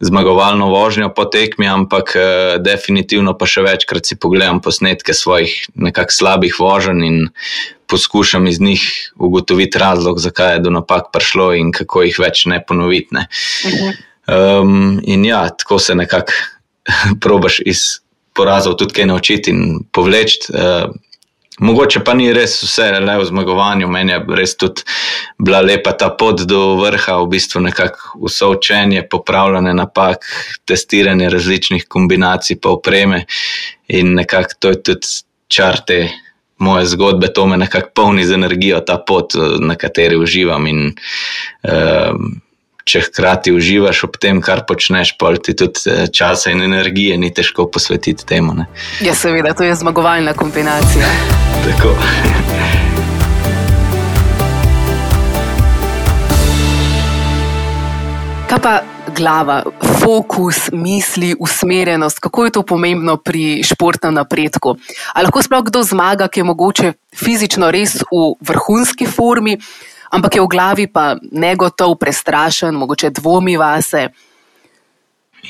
zmagovalno 0.00 0.70
vožnjo 0.72 1.10
po 1.16 1.24
tekmi, 1.30 1.68
ampak 1.68 2.14
definitivno 2.62 3.36
pa 3.38 3.48
še 3.50 3.64
večkrat 3.66 4.06
si 4.06 4.18
pogledam 4.20 4.62
posnetke 4.64 5.14
svojih 5.14 5.54
nekakšnih 5.74 6.18
slabih 6.20 6.56
voženj 6.58 7.04
in 7.06 7.18
poskušam 7.90 8.46
iz 8.46 8.60
njih 8.60 8.82
ugotoviti 9.16 9.78
razlog, 9.78 10.18
zakaj 10.18 10.54
je 10.54 10.62
do 10.66 10.70
napak 10.70 11.10
prišlo 11.12 11.52
in 11.54 11.72
kako 11.72 12.02
jih 12.06 12.18
več 12.22 12.44
ne 12.46 12.60
ponoviti. 12.66 13.14
Ne? 13.16 13.26
Um, 14.30 15.00
in 15.02 15.24
ja, 15.24 15.48
tako 15.48 15.78
se 15.78 15.94
nekako 15.94 16.32
probaš 17.22 17.60
iz 17.66 18.00
porazov 18.34 18.76
tudi 18.78 18.94
kaj 19.00 19.10
naučiti 19.10 19.50
in 19.50 19.80
povleči. 19.92 20.38
Uh, 20.54 20.94
mogoče 21.60 22.02
pa 22.04 22.14
ni 22.14 22.30
res 22.32 22.56
vse 22.64 22.88
le 23.00 23.16
v 23.20 23.26
zmagovanju, 23.28 23.88
meni 23.88 24.12
je 24.12 24.20
res 24.36 24.56
tudi 24.56 24.84
bila 25.38 25.60
lepa 25.60 25.92
ta 25.92 26.10
pot 26.10 26.42
do 26.48 26.76
vrha, 26.80 27.18
v 27.22 27.28
bistvu 27.36 27.62
nekako 27.68 28.24
vse 28.26 28.50
učenje, 28.56 29.04
popravljanje 29.10 29.74
napak, 29.76 30.26
testiranje 30.64 31.30
različnih 31.30 31.86
kombinacij, 31.88 32.60
pa 32.62 32.74
opreme 32.76 33.24
in 33.88 34.14
nekako 34.14 34.58
to 34.58 34.74
je 34.74 34.82
tudi 34.82 35.14
čar 35.48 35.84
te. 35.86 36.08
Moje 36.60 36.90
zgodbe, 36.92 37.30
to 37.32 37.46
me 37.48 37.56
nekako 37.56 37.88
polni 37.96 38.24
z 38.28 38.36
energijo, 38.36 38.82
ta 38.84 38.98
pot, 39.00 39.32
na 39.64 39.78
kateri 39.80 40.18
uživam. 40.20 40.66
In, 40.68 40.90
um, 41.64 42.26
če 42.84 43.04
hkrati 43.08 43.52
uživaš 43.52 44.04
ob 44.08 44.16
tem, 44.20 44.40
kar 44.44 44.64
počneš, 44.68 45.14
pa 45.20 45.32
ti 45.36 45.56
tudi 45.56 45.84
eh, 45.86 46.06
časa 46.12 46.54
in 46.54 46.62
energije 46.62 47.18
ni 47.18 47.32
težko 47.34 47.68
posvetiti 47.72 48.26
temu. 48.26 48.54
Ne. 48.54 48.68
Ja, 49.04 49.14
seveda, 49.14 49.54
to 49.54 49.66
je 49.66 49.74
zmagovalna 49.74 50.34
kombinacija. 50.36 51.06
Tako. 51.64 51.94
Kaj 58.50 58.58
pa 58.58 58.80
glava, 59.14 59.62
fokus, 60.02 60.56
misli, 60.72 61.36
usmerjenost, 61.38 62.18
kako 62.18 62.44
je 62.44 62.50
to 62.50 62.62
pomembno 62.62 63.16
pri 63.16 63.62
športnem 63.62 64.14
napredku? 64.14 64.74
Ali 65.14 65.28
lahko 65.28 65.42
sploh 65.42 65.62
kdo 65.68 65.82
zmaga, 65.86 66.26
ki 66.28 66.40
je 66.40 66.44
mogoče 66.44 66.92
fizično 67.14 67.70
res 67.70 68.00
v 68.10 68.24
vrhunski 68.42 69.06
formi, 69.06 69.54
ampak 70.10 70.36
je 70.36 70.42
v 70.42 70.50
glavi 70.50 70.86
pa 70.86 71.14
negotov, 71.32 71.96
prestrašen, 71.98 72.74
mogoče 72.74 73.10
dvomi 73.10 73.56
vase. 73.56 74.08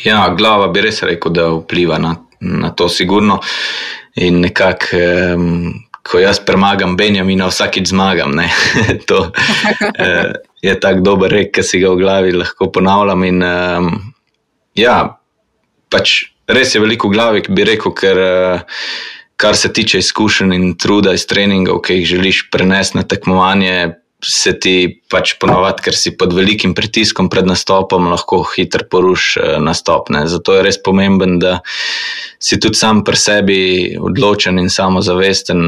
Ja, 0.04 0.28
glava 0.36 0.68
bi 0.70 0.84
res 0.84 1.02
rekel, 1.02 1.32
da 1.34 1.48
vpliva 1.56 1.98
na, 1.98 2.14
na 2.40 2.70
to, 2.70 2.88
sigurno. 2.88 3.40
In 4.20 4.40
nekako, 4.44 5.00
um, 5.34 5.72
ko 6.06 6.20
jaz 6.22 6.40
premagam 6.46 6.96
Benjamina, 6.98 7.48
vsakič 7.50 7.90
zmagam. 7.90 8.36
to 9.10 9.30
uh, 9.30 10.32
je 10.62 10.74
tako 10.80 11.06
dober 11.06 11.32
rek, 11.34 11.54
ki 11.56 11.66
si 11.66 11.82
ga 11.82 11.92
v 11.94 12.02
glavi 12.02 12.36
lahko 12.36 12.70
ponavljam. 12.72 13.24
In, 13.26 13.42
um, 13.42 13.94
ja, 14.78 14.98
pač 15.90 16.34
res 16.50 16.74
je 16.74 16.82
veliko 16.82 17.10
v 17.10 17.18
glavi, 17.18 17.48
bi 17.48 17.66
rekel, 17.72 17.96
ker. 17.96 18.26
Uh, 18.26 18.84
Kar 19.40 19.56
se 19.56 19.70
tiče 19.72 20.02
izkušenj 20.02 20.52
in 20.52 20.74
truda 20.76 21.14
iz 21.16 21.22
treningov, 21.24 21.78
ki 21.80 21.94
jih 21.94 22.08
želiš 22.10 22.42
prenesti 22.52 22.98
na 22.98 23.06
tekmovanje, 23.08 23.94
se 24.24 24.52
ti 24.60 24.74
pač 25.10 25.34
ponovadi, 25.40 25.84
ker 25.86 25.96
si 25.96 26.12
pod 26.18 26.34
velikim 26.36 26.74
pritiskom 26.76 27.30
pred 27.32 27.46
nastopom, 27.48 28.10
lahko 28.12 28.42
hitro 28.52 28.84
poruši 28.90 29.40
eh, 29.40 29.56
nastop. 29.62 30.10
Ne. 30.12 30.26
Zato 30.30 30.56
je 30.56 30.64
res 30.66 30.80
pomemben, 30.82 31.38
da 31.42 31.58
si 32.40 32.60
tudi 32.60 32.78
sam 32.78 33.02
pri 33.06 33.20
sebi 33.20 33.60
odločen 34.00 34.60
in 34.60 34.70
samozavesten, 34.72 35.64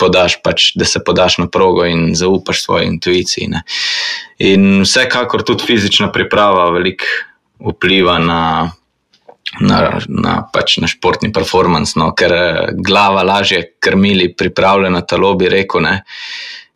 podaš 0.00 0.40
pač, 0.44 0.72
da 0.76 0.88
se 0.88 1.02
podaš 1.04 1.38
na 1.42 1.48
progo 1.52 1.86
in 1.88 2.10
zaupaš 2.16 2.64
svoji 2.64 2.90
intuiciji. 2.94 3.52
Ne. 3.52 3.62
In 4.44 4.82
vsekakor 4.84 5.44
tudi 5.46 5.68
fizična 5.68 6.10
priprava 6.12 6.70
veliko 6.74 7.08
vpliva 7.72 8.18
na. 8.22 8.42
Na, 9.62 9.76
na, 10.10 10.32
pač 10.52 10.74
na 10.82 10.88
športni 10.90 11.30
performance, 11.32 11.94
no, 11.96 12.10
ker 12.18 12.32
eh, 12.34 12.56
glava 12.76 13.22
lažje 13.24 13.62
krmili, 13.80 14.26
pripravljena 14.34 15.00
telo, 15.06 15.30
bi 15.38 15.48
rekel. 15.48 15.86
Ne. 15.86 15.94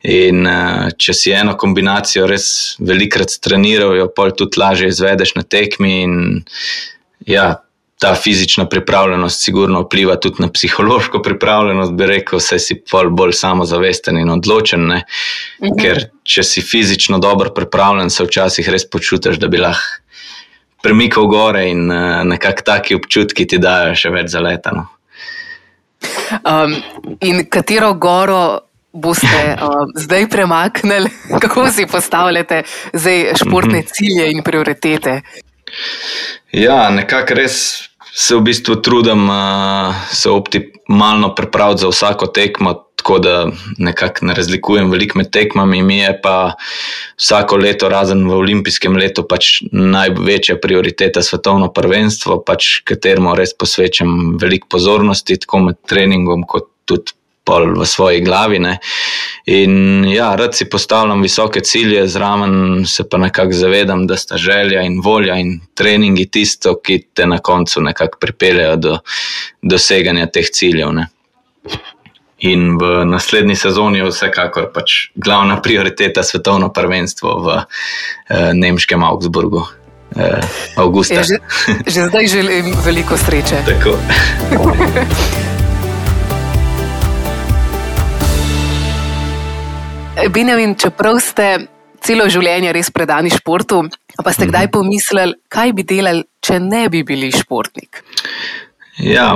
In 0.02 0.46
uh, 0.48 0.88
če 0.96 1.12
si 1.12 1.32
eno 1.36 1.56
kombinacijo 1.60 2.24
res 2.28 2.76
velikrat 2.80 3.34
treniral, 3.44 3.92
jo 3.98 4.06
pa 4.08 4.30
tudi 4.32 4.60
lažje 4.60 4.88
izvedeš 4.88 5.34
na 5.36 5.42
tekmi. 5.44 5.90
In, 6.06 6.14
ja, 7.28 7.60
ta 8.00 8.14
fizična 8.16 8.64
pripravljenost, 8.64 9.42
sigurno 9.44 9.82
vpliva 9.84 10.16
tudi 10.16 10.40
na 10.40 10.48
psihološko 10.48 11.20
pripravljenost, 11.22 11.92
bi 11.92 12.06
rekel, 12.08 12.40
saj 12.40 12.58
si 12.58 12.78
bolj 13.10 13.34
samozavesten 13.36 14.16
in 14.18 14.30
odločen. 14.32 14.86
Mhm. 14.88 15.74
Ker 15.76 16.06
če 16.24 16.42
si 16.42 16.64
fizično 16.64 17.18
dobro 17.20 17.52
pripravljen, 17.52 18.10
se 18.10 18.24
včasih 18.24 18.68
res 18.72 18.88
počutiš, 18.88 19.36
da 19.36 19.52
bi 19.52 19.60
lahko 19.60 20.00
premikal 20.82 21.26
gore 21.28 21.66
in 21.68 21.90
uh, 21.90 22.22
nekako 22.24 22.62
taki 22.64 22.96
občutki 22.96 23.44
ti 23.46 23.58
dajo 23.60 23.92
še 23.94 24.10
več 24.14 24.32
zaletano. 24.32 24.86
Um, 26.40 26.72
in 27.20 27.44
katero 27.52 27.92
goro 28.00 28.69
boste 28.92 29.56
uh, 29.62 29.86
zdaj 30.04 30.28
premaknili, 30.28 31.10
kako 31.42 31.70
si 31.70 31.86
postavljate 31.86 32.62
zdaj 32.92 33.32
športne 33.44 33.78
mhm. 33.78 33.88
cilje 33.92 34.32
in 34.32 34.42
prioritete? 34.42 35.20
Ja, 36.52 36.90
nekako 36.90 37.34
res 37.34 37.86
se 38.14 38.36
v 38.36 38.40
bistvu 38.40 38.80
trudim 38.82 39.28
uh, 39.30 39.94
se 40.12 40.30
optimalno 40.30 41.34
pripraviti 41.34 41.80
za 41.80 41.88
vsako 41.88 42.26
tekmo, 42.26 42.74
tako 42.96 43.18
da 43.18 43.46
nekako 43.78 44.26
ne 44.26 44.34
razlikujem 44.34 44.90
veliko 44.90 45.18
med 45.18 45.30
tekmami. 45.30 45.82
Mi 45.82 45.98
je 45.98 46.20
pa 46.22 46.52
vsako 47.16 47.56
leto, 47.56 47.88
razen 47.88 48.26
v 48.28 48.34
olimpijskem 48.36 48.96
letu, 48.96 49.24
pač 49.28 49.62
največja 49.72 50.58
prioriteta 50.60 51.22
svetovno 51.22 51.70
prvenstvo, 51.72 52.42
pač 52.44 52.80
kateremu 52.84 53.32
res 53.38 53.54
posvečam 53.56 54.36
veliko 54.42 54.68
pozornosti, 54.76 55.38
tako 55.40 55.62
med 55.70 55.80
treningom, 55.88 56.44
kot 56.44 56.68
tudi 56.84 57.14
pol 57.44 57.74
v 57.80 57.86
svoji 57.86 58.20
glavi. 58.20 58.58
Ne. 58.58 58.78
In 59.46 60.04
ja, 60.08 60.34
rad 60.36 60.54
si 60.56 60.68
postavljam 60.70 61.22
visoke 61.22 61.60
cilje, 61.60 62.06
zraven 62.08 62.84
se 62.86 63.08
pa 63.08 63.18
nekako 63.18 63.52
zavedam, 63.52 64.06
da 64.06 64.16
sta 64.16 64.36
želja 64.36 64.82
in 64.82 65.00
volja 65.04 65.38
in 65.40 65.60
treningi 65.74 66.28
tisto, 66.30 66.76
ki 66.82 67.02
te 67.14 67.26
na 67.26 67.38
koncu 67.38 67.80
nekako 67.80 68.18
pripeljejo 68.20 68.76
do 68.76 68.98
doseganja 69.62 70.26
teh 70.26 70.46
ciljev. 70.52 70.92
Ne. 70.92 71.08
In 72.40 72.78
v 72.80 73.04
naslednji 73.04 73.56
sezoni 73.56 73.98
je 74.00 74.08
vsekakor 74.08 74.70
pač 74.72 75.10
glavna 75.14 75.58
prioriteta 75.60 76.22
svetovno 76.24 76.70
prvenstvo 76.72 77.36
v 77.44 77.58
eh, 77.58 78.54
nemškem 78.56 79.04
Augsburgu. 79.04 79.66
Eh, 80.16 80.40
ja, 81.10 81.22
že, 81.22 81.38
že 81.86 82.08
zdaj 82.08 82.26
želim 82.26 82.74
veliko 82.84 83.16
sreče. 83.16 83.62
Benjamin, 90.28 90.74
čeprav 90.76 91.16
ste 91.24 91.46
celo 92.04 92.26
življenje 92.28 92.74
res 92.76 92.90
predani 92.92 93.30
športu, 93.32 93.80
pa 94.20 94.32
ste 94.36 94.48
kdaj 94.50 94.68
mhm. 94.68 94.72
pomislili, 94.74 95.36
kaj 95.48 95.72
bi 95.72 95.86
delali, 95.88 96.26
če 96.44 96.60
ne 96.60 96.88
bi 96.92 97.02
bili 97.06 97.30
športnik? 97.32 98.02
Ja, 98.98 99.32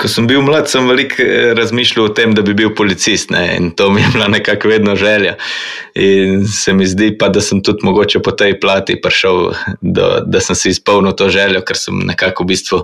ko 0.00 0.08
sem 0.08 0.26
bil 0.26 0.40
mlad, 0.42 0.66
sem 0.70 0.86
veliko 0.88 1.22
eh, 1.22 1.52
razmišljal 1.54 2.08
o 2.08 2.12
tem, 2.14 2.32
da 2.34 2.42
bi 2.42 2.54
bil 2.56 2.72
policist. 2.74 3.30
Ne? 3.30 3.44
In 3.56 3.70
to 3.76 3.90
mi 3.90 4.00
je 4.00 4.08
bila 4.12 4.28
nekako 4.28 4.68
vedno 4.68 4.96
želja. 4.96 5.36
In 5.94 6.46
se 6.48 6.72
mi 6.72 6.86
zdi, 6.86 7.12
pa, 7.18 7.28
da 7.28 7.40
sem 7.40 7.62
tudi 7.62 7.84
mogoče 7.86 8.22
po 8.24 8.30
tej 8.30 8.56
plati 8.60 9.00
prišel, 9.00 9.52
do, 9.80 10.08
da 10.26 10.40
sem 10.40 10.56
si 10.56 10.72
izpolnil 10.74 11.12
to 11.12 11.28
željo, 11.28 11.62
ker 11.66 11.78
sem 11.78 11.98
nekako 12.06 12.44
v 12.44 12.52
bistvu 12.54 12.82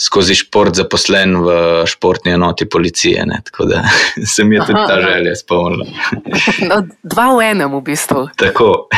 skozi 0.00 0.34
šport 0.34 0.74
zaposlen 0.74 1.36
v 1.44 1.58
športni 1.86 2.32
enoti 2.32 2.68
policije. 2.68 3.26
Ne? 3.26 3.40
Tako 3.44 3.68
da 3.70 3.84
se 4.34 4.44
mi 4.44 4.56
je 4.56 4.66
tudi 4.66 4.86
ta 4.88 5.00
želja 5.00 5.32
izpolnila. 5.32 5.86
No, 6.66 6.82
dva 7.02 7.28
v 7.36 7.50
enem, 7.52 7.76
v 7.76 7.82
bistvu. 7.86 8.28
Tako. 8.36 8.88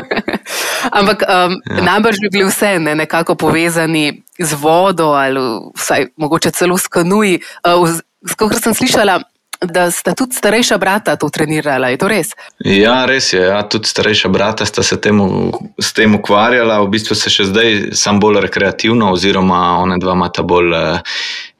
Ampak 0.98 1.26
um, 1.26 1.58
ja. 1.66 1.82
najbrž 1.82 2.22
bi 2.22 2.28
bili 2.32 2.48
vse 2.48 2.78
ne, 2.78 2.94
nekako 2.94 3.34
povezani 3.34 4.22
z 4.38 4.58
vodo 4.60 5.12
ali 5.16 5.40
vsaj 5.76 6.06
mogoče 6.16 6.50
celo 6.50 6.78
s 6.78 6.88
kanuji. 6.88 7.40
Uh, 7.64 7.88
Skoro 8.26 8.58
sem 8.58 8.74
slišala, 8.74 9.20
da 9.62 9.90
sta 9.90 10.14
tudi 10.14 10.34
starejša 10.34 10.78
brata 10.78 11.16
to 11.16 11.28
trenirala. 11.30 11.88
Je 11.88 11.96
to 12.00 12.08
res? 12.08 12.32
Ja, 12.64 13.04
res 13.06 13.32
je. 13.32 13.40
Ja, 13.40 13.62
tudi 13.62 13.88
starejša 13.88 14.28
brata 14.28 14.66
sta 14.66 14.82
se 14.82 15.00
temu, 15.00 15.52
s 15.80 15.92
tem 15.92 16.14
ukvarjala. 16.14 16.80
V 16.84 16.90
bistvu 16.96 17.16
se 17.16 17.30
še 17.30 17.48
zdaj 17.52 17.78
sam 17.96 18.20
bolj 18.20 18.40
rekreativno, 18.46 19.12
oziroma 19.14 19.78
ona 19.82 20.00
dva 20.02 20.16
imata 20.18 20.42
bolj 20.42 20.74
uh, 20.74 21.14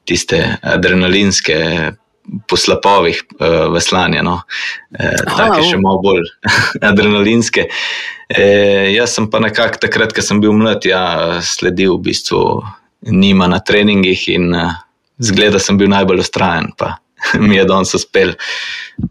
tiste 0.07 0.41
adrenalinske. 0.61 1.57
Po 2.47 2.57
slapovih 2.59 3.21
uh, 3.39 3.69
veslanja, 3.71 4.19
no. 4.23 4.41
e, 4.91 5.13
tako 5.23 5.61
je 5.61 5.69
še 5.69 5.77
malo 5.79 6.01
bolj 6.03 6.25
adrenalinske. 6.89 7.69
E, 8.27 8.47
jaz 8.91 9.13
sem 9.15 9.29
pa 9.31 9.39
nekako 9.39 9.79
takrat, 9.85 10.11
ko 10.11 10.25
sem 10.25 10.41
bil 10.43 10.51
mlad, 10.51 10.83
ja, 10.83 11.39
sledil 11.39 11.95
v 11.95 12.09
bistvu 12.09 12.41
njima 13.07 13.47
na 13.47 13.61
treningih 13.63 14.25
in 14.33 14.51
uh, 14.51 14.75
zgleda, 15.23 15.55
da 15.55 15.63
sem 15.63 15.77
bil 15.79 15.89
najbolj 15.91 16.25
ustrajen, 16.25 16.71
pa 16.77 16.97
mi 17.47 17.55
je 17.55 17.65
danes 17.65 17.93
uspel 17.95 18.35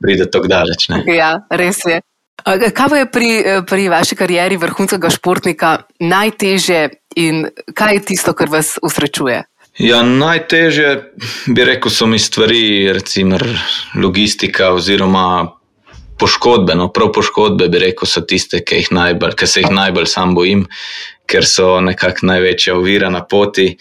priti 0.03 0.29
tako 0.31 0.53
daleč. 0.53 0.89
Ne. 0.93 1.03
Ja, 1.17 1.33
res 1.51 1.81
je. 1.89 2.03
Kaj 2.47 2.99
je 3.01 3.07
pri, 3.11 3.31
pri 3.67 3.89
vaši 3.91 4.15
karieri 4.15 4.59
vrhunskega 4.61 5.11
športnika 5.11 5.71
najtežje 5.99 6.83
in 7.19 7.47
kaj 7.75 7.95
je 7.97 8.03
tisto, 8.13 8.37
kar 8.39 8.53
vas 8.53 8.77
usrečuje? 8.85 9.41
Ja, 9.79 10.01
najtežje 10.03 11.13
bi 11.53 11.65
rekel, 11.69 11.93
so 11.93 12.07
mi 12.09 12.19
stvari, 12.19 12.93
recimo 12.93 13.37
logistika 13.95 14.71
oziroma 14.73 15.53
poškodbe. 16.19 16.75
No, 16.75 16.89
prav 16.89 17.13
poškodbe 17.13 17.69
bi 17.69 17.83
rekel, 17.85 18.09
so 18.09 18.23
tiste, 18.25 18.63
ki, 18.65 18.81
jih 18.81 18.93
najbolj, 18.97 19.37
ki 19.37 19.47
se 19.47 19.61
jih 19.61 19.73
najbolj 19.77 20.09
sam 20.09 20.33
bojim, 20.35 20.65
ker 21.29 21.45
so 21.45 21.77
nekako 21.85 22.31
največja 22.33 22.77
ovira 22.79 23.13
na 23.13 23.21
poti. 23.25 23.75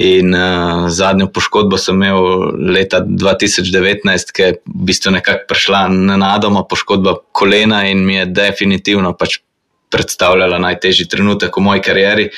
In 0.00 0.36
uh, 0.36 0.84
zadnjo 0.92 1.26
poškodbo 1.34 1.78
sem 1.80 1.96
imel 1.96 2.52
leta 2.76 3.00
2019, 3.02 4.34
ki 4.36 4.42
je 4.42 4.58
v 4.60 4.84
bistvu 4.92 5.16
nekako 5.16 5.48
prišla 5.48 5.86
na 5.88 6.20
nadoma, 6.20 6.62
poškodba 6.68 7.16
kolena 7.32 7.86
in 7.88 8.04
mi 8.06 8.20
je 8.20 8.28
definitivno 8.28 9.16
pač 9.16 9.40
predstavljala 9.90 10.58
najtežji 10.62 11.08
trenutek 11.10 11.56
v 11.56 11.64
moji 11.66 11.84
karieri. 11.84 12.28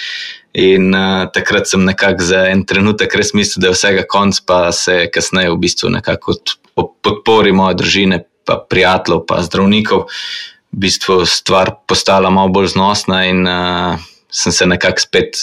In 0.53 0.91
uh, 0.93 1.31
takrat 1.33 1.69
sem 1.71 1.85
nekako 1.85 2.25
za 2.29 2.45
en 2.53 2.65
trenutek 2.69 3.15
res 3.17 3.33
mislil, 3.33 3.63
da 3.63 3.71
je 3.71 3.79
vsega 3.79 4.05
konc, 4.09 4.41
pa 4.45 4.67
se 4.77 5.05
je 5.05 5.11
kasneje 5.13 5.53
v 5.53 5.61
bistvu 5.63 5.93
nekako 5.95 6.37
ob 6.77 6.93
podpori 7.05 7.53
moje 7.53 7.79
družine, 7.81 8.23
pa 8.49 8.59
prijateljev, 8.61 9.25
pa 9.29 9.41
zdravnikov, 9.45 10.09
v 10.73 10.83
bistvu 10.85 11.23
stvar 11.29 11.77
postala 11.89 12.31
malo 12.33 12.53
bolj 12.53 12.73
znosna 12.75 13.25
in 13.29 13.47
uh, 13.49 13.97
sem 14.33 14.53
se 14.53 14.69
nekako 14.69 15.05
spet. 15.05 15.41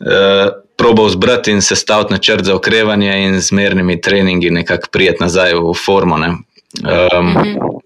Uh, 0.00 0.52
probal 0.76 1.08
zbrati 1.08 1.52
in 1.54 1.62
sestaviti 1.62 2.12
načrt 2.12 2.44
za 2.44 2.54
okrevanje, 2.54 3.12
in 3.24 3.40
z 3.40 3.52
mernimi 3.52 4.00
treningi 4.00 4.50
nekako 4.50 4.88
prijeti 4.92 5.22
nazaj 5.22 5.54
v 5.54 5.74
formo. 5.84 6.16
Um, 6.16 7.34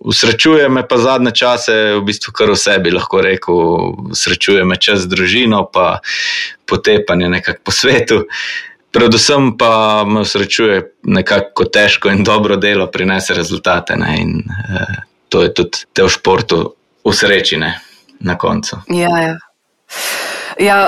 Usrečuje 0.08 0.68
me 0.72 0.86
pa 0.88 0.96
zadnje 0.96 1.34
čase, 1.36 1.74
v 2.00 2.02
bistvu 2.08 2.32
kar 2.32 2.48
vse 2.54 2.78
bi 2.80 2.94
lahko 2.94 3.20
rekel, 3.20 3.58
srečuje 4.16 4.64
me 4.64 4.78
čas 4.80 5.04
z 5.04 5.10
družino, 5.12 5.66
pa 5.68 6.00
potepanje 6.64 7.28
nekako 7.28 7.60
po 7.68 7.74
svetu. 7.76 8.22
Predvsem 8.88 9.52
pa 9.60 10.04
me 10.08 10.24
srečuje 10.24 10.80
nekako 11.04 11.68
težko 11.68 12.08
in 12.08 12.24
dobro 12.24 12.56
delo, 12.56 12.86
prinese 12.88 13.36
rezultate. 13.36 13.98
Ne? 14.00 14.14
In 14.16 14.32
uh, 14.48 15.04
to 15.28 15.44
je 15.44 15.52
tudi 15.52 15.84
te 15.92 16.08
v 16.08 16.08
športu, 16.08 16.62
usrečine 17.04 17.74
na 18.24 18.38
koncu. 18.40 18.80
Ja, 18.88 19.12
ja. 19.20 19.36
ja, 20.56 20.78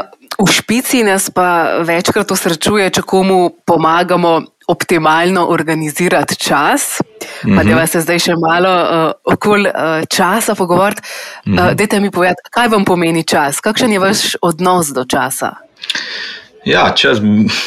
V 0.41 0.49
špici 0.49 1.03
nas 1.05 1.29
pa 1.29 1.83
večkrat 1.85 2.31
osrečuje, 2.33 2.89
če 2.89 3.03
komu 3.05 3.51
pomagamo 3.69 4.41
optimalno 4.71 5.47
organizirati 5.47 6.37
čas. 6.37 7.01
Mm 7.45 7.53
-hmm. 7.53 7.75
Da 7.75 7.87
se 7.87 8.01
zdaj 8.01 8.19
še 8.19 8.35
malo 8.49 8.73
uh, 8.83 9.35
okoli 9.35 9.69
uh, 9.69 10.07
časa 10.17 10.55
pogovoriti. 10.55 11.03
Uh, 11.47 11.53
mm 11.53 11.59
-hmm. 11.59 11.75
Dajte 11.75 12.01
mi 12.01 12.11
povedati, 12.11 12.41
kaj 12.51 12.69
vam 12.69 12.85
pomeni 12.85 13.25
čas, 13.25 13.61
kakšen 13.61 13.93
je 13.93 13.99
vaš 13.99 14.37
odnos 14.43 14.89
do 14.89 15.05
časa? 15.05 15.55
Ja, 16.65 16.93
čas 16.97 17.19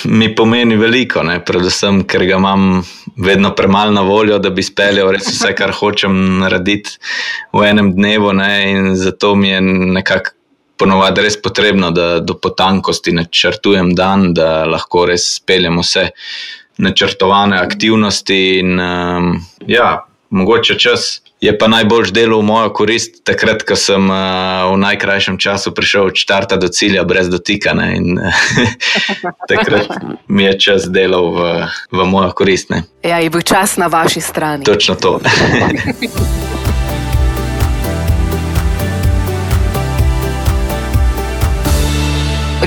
mi 0.04 0.36
pomeni 0.36 0.76
veliko, 0.76 1.24
ne? 1.24 1.40
predvsem, 1.46 2.04
ker 2.06 2.26
ga 2.26 2.36
imam 2.36 2.84
vedno 3.18 3.56
premalo 3.56 3.92
na 3.92 4.02
voljo, 4.02 4.38
da 4.40 4.50
bi 4.50 4.64
speljal 4.64 5.12
res 5.12 5.28
vse, 5.28 5.56
kar 5.58 5.72
hočem 5.74 6.40
narediti 6.40 6.90
v 7.54 7.64
enem 7.66 7.90
dnevu. 7.96 8.34
Ne? 8.34 8.72
In 8.72 8.96
zato 8.96 9.36
mi 9.36 9.50
je 9.50 9.62
nekako 9.62 10.32
ponovadi 10.78 11.22
res 11.22 11.42
potrebno, 11.42 11.92
da 11.92 12.20
do 12.20 12.38
potankosti 12.38 13.12
načrtujem 13.12 13.94
dan, 13.96 14.34
da 14.34 14.66
lahko 14.70 15.08
res 15.10 15.26
speljem 15.40 15.80
vse 15.82 16.10
načrtovane 16.78 17.60
aktivnosti. 17.60 18.60
In, 18.60 18.80
um, 18.80 19.42
ja, 19.68 20.06
mogoče 20.30 20.80
čas 20.80 21.22
je 21.42 21.58
pa 21.58 21.68
najboljš 21.68 22.12
delo 22.12 22.40
v 22.40 22.44
mojo 22.44 22.70
korist, 22.74 23.20
takrat, 23.28 23.66
ko 23.68 23.76
sem 23.76 24.08
uh, 24.10 24.72
v 24.72 24.78
najkrajšem 24.80 25.38
času 25.38 25.74
prišel 25.76 26.08
od 26.14 26.16
štarta 26.16 26.56
do 26.56 26.68
cilja, 26.72 27.04
brez 27.04 27.28
dotika. 27.30 27.74
Ne, 27.74 27.98
in, 27.98 28.20
takrat 29.52 29.92
mi 30.28 30.48
je 30.48 30.60
čas 30.60 30.88
delal 30.88 31.34
v, 31.36 31.68
v 31.92 32.08
mojo 32.08 32.32
korist. 32.32 32.72
Ne. 32.72 32.84
Ja, 33.04 33.20
je 33.20 33.30
bil 33.30 33.44
čas 33.44 33.78
na 33.78 33.92
vaši 33.92 34.22
strani. 34.22 34.64
Točno 34.64 34.96
to. 34.96 35.20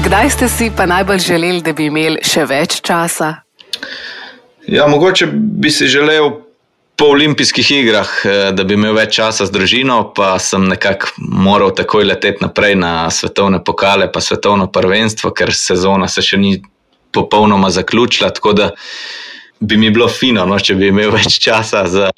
Kdaj 0.07 0.31
ste 0.31 0.49
si 0.49 0.71
pa 0.77 0.87
najbolj 0.87 1.19
želeli, 1.19 1.63
da 1.65 1.73
bi 1.73 1.89
imeli 1.89 2.21
še 2.23 2.45
več 2.47 2.79
časa? 2.85 3.46
Ja, 4.67 4.87
mogoče 4.87 5.27
bi 5.33 5.71
si 5.71 5.87
želel 5.87 6.31
po 6.97 7.05
olimpijskih 7.05 7.71
igrah, 7.71 8.09
eh, 8.25 8.53
da 8.53 8.65
bi 8.65 8.75
imel 8.75 8.95
več 8.97 9.15
časa 9.19 9.47
z 9.47 9.53
družino, 9.53 9.99
pa 10.17 10.39
sem 10.39 10.65
nekako 10.69 11.13
moral 11.19 11.75
takoj 11.77 12.05
leteti 12.05 12.45
naprej 12.45 12.75
na 12.81 13.11
svetovne 13.11 13.61
pokale, 13.65 14.09
pa 14.13 14.21
svetovno 14.21 14.67
prvenstvo, 14.73 15.31
ker 15.31 15.53
sezona 15.55 16.09
se 16.09 16.23
še 16.23 16.41
ni 16.41 16.63
popolnoma 17.13 17.71
zaključila. 17.71 18.31
Tako 18.31 18.53
da 18.53 18.71
bi 19.61 19.77
mi 19.77 19.91
bilo 19.91 20.09
fino, 20.09 20.45
no, 20.47 20.59
če 20.61 20.75
bi 20.77 20.91
imel 20.91 21.13
več 21.17 21.39
časa 21.43 21.87
za, 21.89 22.11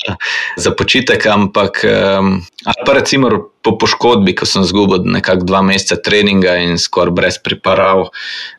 za 0.56 0.72
počitek. 0.74 1.26
Ampak, 1.30 1.82
um, 1.86 2.38
pa 2.64 2.96
recimo 2.96 3.30
po 3.62 3.74
poškodbi, 3.78 4.32
ko 4.38 4.46
sem 4.48 4.64
izgubil 4.64 5.04
nekako 5.12 5.46
dva 5.48 5.60
meseca 5.66 5.98
treninga 6.02 6.54
in 6.62 6.78
skoraj 6.80 7.14
brez 7.14 7.38
priprav, 7.42 8.06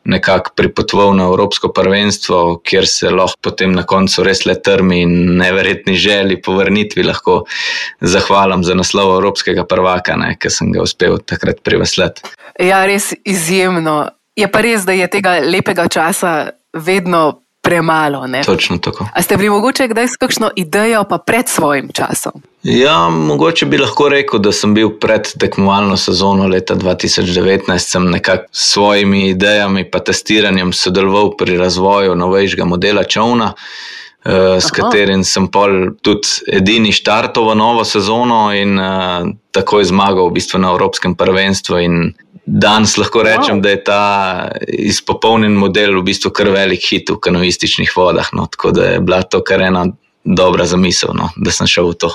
nekako 0.08 0.54
pripotoval 0.56 1.14
na 1.18 1.26
Evropsko 1.30 1.72
prvenstvo, 1.74 2.60
kjer 2.64 2.86
se 2.88 3.10
lahko 3.12 3.40
potem 3.42 3.74
na 3.76 3.84
koncu 3.88 4.24
res 4.26 4.44
le 4.46 4.56
trmi 4.60 5.02
in 5.06 5.16
neverjetni 5.40 5.96
želji 5.98 6.40
po 6.44 6.54
vrnitvi 6.58 7.04
lahko 7.08 7.42
zahvalim 8.00 8.64
za 8.64 8.76
naslov 8.78 9.16
Evropskega 9.18 9.66
prvaka, 9.68 10.16
ki 10.38 10.52
sem 10.52 10.72
ga 10.72 10.84
uspel 10.84 11.18
takrat 11.18 11.64
privesleti. 11.66 12.24
Ja, 12.60 12.84
res 12.86 13.12
izjemno. 13.24 14.10
Je 14.38 14.46
pa 14.48 14.62
res, 14.64 14.86
da 14.86 14.94
je 14.96 15.08
tega 15.10 15.40
lepega 15.42 15.88
časa 15.90 16.52
vedno 16.72 17.40
premalo. 17.60 18.26
Ne? 18.26 18.42
Točno 18.42 18.78
tako. 18.78 19.06
A 19.14 19.22
ste 19.22 19.36
bili 19.36 19.50
mogoče 19.50 19.88
kdaj 19.88 20.08
s 20.08 20.16
kakšno 20.16 20.50
idejo, 20.56 21.04
pa 21.04 21.18
pred 21.18 21.48
svojim 21.48 21.88
časom? 21.94 22.42
Ja, 22.62 23.08
mogoče 23.08 23.66
bi 23.66 23.78
lahko 23.78 24.08
rekel, 24.08 24.38
da 24.38 24.52
sem 24.52 24.74
bil 24.74 24.90
pred 25.00 25.28
tekmovalno 25.40 25.96
sezono 25.96 26.46
leta 26.46 26.74
2019, 26.74 27.78
sem 27.78 28.10
nekako 28.10 28.44
s 28.52 28.72
svojimi 28.72 29.28
idejami 29.28 29.80
in 29.80 30.04
testiranjem 30.04 30.72
sodeloval 30.72 31.36
pri 31.36 31.56
razvoju 31.56 32.14
novejšega 32.14 32.64
modela 32.64 33.04
čovna. 33.04 33.52
Uh, 34.20 34.60
s 34.60 34.68
Aha. 34.68 34.74
katerim 34.76 35.24
sem 35.24 35.46
tudi 36.04 36.28
edini 36.52 36.92
štartov 36.92 37.48
v 37.48 37.54
novo 37.56 37.84
sezono 37.88 38.50
in 38.52 38.76
uh, 38.76 39.24
takoj 39.48 39.86
zmagal 39.88 40.28
v 40.28 40.36
bistvu 40.36 40.60
na 40.60 40.74
Evropskem 40.76 41.14
prvenstvu. 41.16 41.80
Danes 42.44 42.98
lahko 43.00 43.22
rečem, 43.24 43.56
wow. 43.56 43.62
da 43.64 43.70
je 43.70 43.80
ta 43.84 44.02
izpopolnjen 44.68 45.56
model 45.56 45.96
v 46.00 46.04
bistvu 46.12 46.34
kar 46.36 46.52
velik 46.52 46.84
hit 46.84 47.08
v 47.08 47.16
kanoističnih 47.16 47.96
vodah. 47.96 48.28
No, 48.36 48.44
tako 48.44 48.74
da 48.76 48.92
je 48.92 49.00
bila 49.00 49.22
to 49.22 49.40
kar 49.40 49.64
ena 49.64 49.86
dobra 50.24 50.66
zamisel, 50.66 51.16
no, 51.16 51.30
da 51.36 51.50
sem 51.50 51.66
šel 51.66 51.92
v 51.92 51.94
to. 52.04 52.12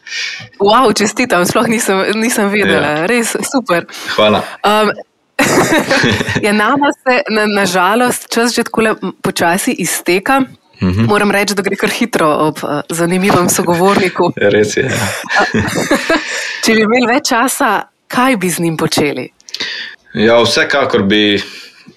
wow, 0.64 0.88
čestitam, 0.96 1.44
sploh 1.44 1.68
nisem, 1.68 2.06
nisem 2.16 2.48
videla, 2.48 3.04
ja. 3.04 3.06
res 3.10 3.36
super. 3.44 3.84
Hvala. 4.16 4.40
Um, 4.64 4.96
ja, 6.46 6.52
nama 6.52 6.92
se 7.04 7.22
nažalost 7.52 8.22
na 8.22 8.28
čas 8.32 8.54
že 8.54 8.64
tako 8.64 9.12
počasi 9.22 9.76
izteka. 9.76 10.42
Mm 10.80 10.90
-hmm. 10.90 11.06
Moram 11.08 11.30
reči, 11.30 11.54
da 11.54 11.62
gre 11.62 11.76
kar 11.76 11.90
hitro 11.90 12.28
ob 12.28 12.58
uh, 12.62 12.80
zanimivem 12.88 13.48
sogovorniku. 13.48 14.32
Res 14.36 14.76
je. 14.76 14.82
Ja. 14.82 15.08
Če 16.64 16.74
bi 16.74 16.80
imeli 16.80 17.06
več 17.06 17.28
časa, 17.28 17.88
kaj 18.08 18.36
bi 18.36 18.50
z 18.50 18.58
njim 18.58 18.76
počeli? 18.76 19.28
Ja, 20.14 20.42
vsekakor 20.42 21.02
bi 21.02 21.42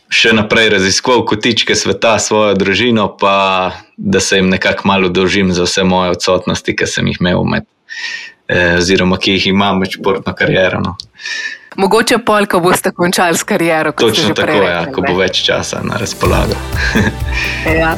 še 0.10 0.32
naprej 0.34 0.70
raziskoval 0.70 1.26
kotičke 1.26 1.76
sveta 1.76 2.16
svojo 2.20 2.54
družino, 2.54 3.10
pa 3.20 3.72
da 3.98 4.20
se 4.20 4.40
jim 4.40 4.50
nekako 4.50 4.88
malo 4.88 5.10
dolžim 5.10 5.52
za 5.54 5.64
vse 5.64 5.84
moje 5.84 6.16
odsotnosti, 6.16 6.76
ki 6.76 6.88
sem 6.88 7.08
jih 7.08 7.18
imel 7.22 7.44
med, 7.44 7.66
eh, 8.48 8.78
oziroma 8.78 9.18
ki 9.18 9.32
jih 9.38 9.48
imam 9.48 9.80
med 9.80 9.92
športno 9.92 10.34
kariero. 10.34 10.80
No. 10.80 10.96
Mogoče 11.78 12.18
pol, 12.26 12.48
ko 12.50 12.60
boste 12.60 12.92
končali 12.92 13.38
s 13.38 13.44
kariero. 13.44 13.92
Točno 13.92 14.34
tako, 14.34 14.64
ja, 14.66 14.86
ko 14.92 15.04
bo 15.06 15.14
več 15.20 15.44
časa 15.46 15.84
na 15.86 16.00
razpolago. 16.02 16.58
ja. 17.82 17.94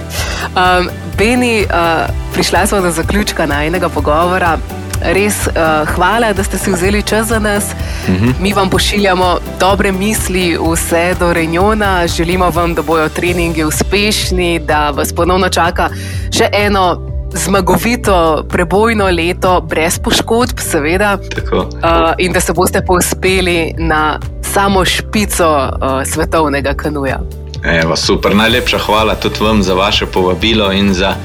um, 0.51 0.89
Beni, 1.17 1.63
uh, 1.63 2.11
prišla 2.33 2.65
smo 2.67 2.81
do 2.81 2.91
zaključka 2.91 3.45
najnega 3.47 3.89
pogovora. 3.89 4.57
Res 4.99 5.45
uh, 5.47 5.87
hvala, 5.95 6.33
da 6.35 6.43
ste 6.43 6.59
si 6.59 6.73
vzeli 6.75 7.03
čas 7.07 7.27
za 7.31 7.39
nas. 7.39 7.71
Uh 7.71 8.13
mhm. 8.13 8.27
-huh. 8.27 8.33
Mi 8.39 8.53
vam 8.53 8.69
pošiljamo 8.69 9.37
dobre 9.59 9.91
misli, 9.91 10.57
vse 10.71 11.15
do 11.19 11.33
Renjona. 11.33 12.07
Želimo 12.07 12.49
vam, 12.49 12.75
da 12.75 12.81
bodo 12.81 13.09
treningi 13.09 13.63
uspešni, 13.63 14.59
da 14.59 14.89
vas 14.89 15.13
ponovno 15.13 15.49
čaka 15.49 15.89
še 16.31 16.49
eno 16.51 17.08
zmagovito 17.33 18.45
prebojno 18.49 19.05
leto, 19.05 19.61
brez 19.61 19.99
poškodb, 19.99 20.59
seveda. 20.59 21.17
Uh, 21.51 21.69
in 22.17 22.33
da 22.33 22.39
se 22.39 22.53
boste 22.53 22.81
povzpeli 22.85 23.73
na 23.77 24.19
samo 24.41 24.85
špico 24.85 25.47
uh, 25.47 26.03
svetovnega 26.05 26.73
kanuja. 26.73 27.19
Evo, 27.63 27.95
super, 27.95 28.35
najlepša 28.35 28.77
hvala 28.77 29.15
tudi 29.15 29.43
vam 29.43 29.63
za 29.63 29.73
vaše 29.73 30.05
povabilo 30.05 30.71
in 30.71 30.93
za 30.93 31.15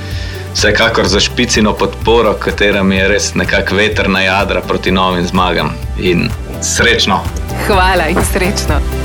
vsekakor 0.54 1.06
za 1.06 1.20
špicino 1.20 1.72
podporo, 1.72 2.34
katera 2.38 2.82
mi 2.82 2.96
je 2.96 3.08
res 3.08 3.34
nekako 3.34 3.74
veter 3.74 4.10
na 4.10 4.20
jadra 4.20 4.60
proti 4.60 4.90
novim 4.90 5.26
zmagam. 5.26 5.72
In 5.98 6.30
srečno! 6.60 7.20
Hvala 7.66 8.08
in 8.08 8.18
srečno! 8.32 9.03